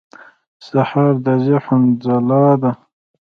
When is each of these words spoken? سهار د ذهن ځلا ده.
سهار 0.67 1.13
د 1.25 1.27
ذهن 1.45 1.81
ځلا 2.03 2.45
ده. 2.61 2.71